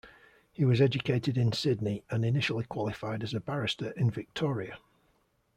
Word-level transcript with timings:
He 0.51 0.65
was 0.65 0.81
educated 0.81 1.37
in 1.37 1.51
Sydney 1.53 2.03
and 2.09 2.25
initially 2.25 2.63
qualified 2.65 3.21
as 3.21 3.35
a 3.35 3.39
barrister 3.39 3.91
in 3.91 4.09
Victoria. 4.09 4.79